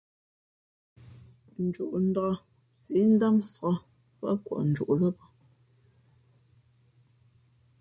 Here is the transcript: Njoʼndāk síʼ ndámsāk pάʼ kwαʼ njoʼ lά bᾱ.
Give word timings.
Njoʼndāk 1.63 2.35
síʼ 2.81 3.05
ndámsāk 3.13 3.77
pάʼ 4.19 4.37
kwαʼ 4.45 4.61
njoʼ 4.69 4.91
lά 4.99 5.09
bᾱ. 5.17 5.23